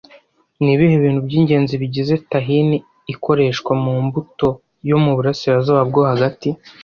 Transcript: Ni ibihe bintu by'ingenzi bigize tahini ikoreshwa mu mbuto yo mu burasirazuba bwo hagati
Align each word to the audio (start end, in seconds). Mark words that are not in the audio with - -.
Ni 0.61 0.71
ibihe 0.75 0.95
bintu 1.03 1.19
by'ingenzi 1.27 1.73
bigize 1.81 2.13
tahini 2.31 2.77
ikoreshwa 3.13 3.71
mu 3.83 3.93
mbuto 4.05 4.49
yo 4.89 4.97
mu 5.03 5.11
burasirazuba 5.17 5.81
bwo 5.89 6.01
hagati 6.11 6.49